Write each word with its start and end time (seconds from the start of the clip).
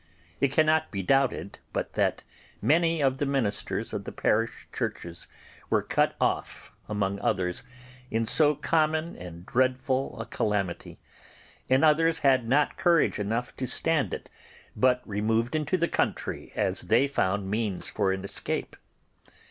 It 0.39 0.47
cannot 0.51 0.89
be 0.89 1.03
doubted 1.03 1.59
but 1.73 1.93
that 1.93 2.23
many 2.59 3.03
of 3.03 3.19
the 3.19 3.25
ministers 3.27 3.93
of 3.93 4.03
the 4.03 4.11
parish 4.11 4.67
churches 4.73 5.27
were 5.69 5.83
cut 5.83 6.15
off, 6.19 6.71
among 6.89 7.19
others, 7.21 7.61
in 8.09 8.25
so 8.25 8.55
common 8.55 9.15
and 9.15 9.45
dreadful 9.45 10.19
a 10.19 10.25
calamity; 10.25 10.97
and 11.69 11.85
others 11.85 12.17
had 12.25 12.49
not 12.49 12.77
courage 12.79 13.19
enough 13.19 13.55
to 13.57 13.67
stand 13.67 14.11
it, 14.11 14.27
but 14.75 15.07
removed 15.07 15.53
into 15.55 15.77
the 15.77 15.87
country 15.87 16.51
as 16.55 16.81
they 16.81 17.07
found 17.07 17.47
means 17.51 17.87
for 17.87 18.11
escape. 18.11 18.75